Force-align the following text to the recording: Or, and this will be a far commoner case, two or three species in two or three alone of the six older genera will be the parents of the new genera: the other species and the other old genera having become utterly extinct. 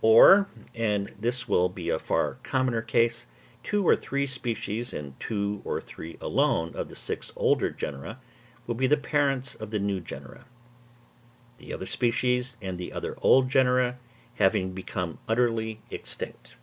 Or, 0.00 0.48
and 0.74 1.12
this 1.20 1.46
will 1.50 1.68
be 1.68 1.90
a 1.90 1.98
far 1.98 2.38
commoner 2.42 2.80
case, 2.80 3.26
two 3.62 3.86
or 3.86 3.94
three 3.94 4.26
species 4.26 4.94
in 4.94 5.14
two 5.20 5.60
or 5.66 5.82
three 5.82 6.16
alone 6.18 6.74
of 6.74 6.88
the 6.88 6.96
six 6.96 7.30
older 7.36 7.68
genera 7.70 8.18
will 8.66 8.74
be 8.74 8.86
the 8.86 8.96
parents 8.96 9.54
of 9.54 9.70
the 9.70 9.78
new 9.78 10.00
genera: 10.00 10.46
the 11.58 11.74
other 11.74 11.84
species 11.84 12.56
and 12.62 12.78
the 12.78 12.90
other 12.90 13.18
old 13.20 13.50
genera 13.50 13.98
having 14.36 14.72
become 14.72 15.18
utterly 15.28 15.82
extinct. 15.90 16.56